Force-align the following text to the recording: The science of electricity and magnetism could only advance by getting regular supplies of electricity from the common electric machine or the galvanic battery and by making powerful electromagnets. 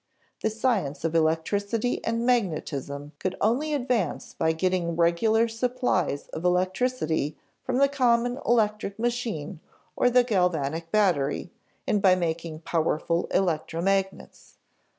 The 0.41 0.49
science 0.49 1.03
of 1.05 1.13
electricity 1.13 2.03
and 2.03 2.25
magnetism 2.25 3.11
could 3.19 3.35
only 3.39 3.75
advance 3.75 4.33
by 4.33 4.51
getting 4.51 4.95
regular 4.95 5.47
supplies 5.47 6.27
of 6.29 6.43
electricity 6.43 7.37
from 7.61 7.77
the 7.77 7.87
common 7.87 8.39
electric 8.43 8.97
machine 8.97 9.59
or 9.95 10.09
the 10.09 10.23
galvanic 10.23 10.91
battery 10.91 11.51
and 11.85 12.01
by 12.01 12.15
making 12.15 12.61
powerful 12.61 13.27
electromagnets. 13.29 14.55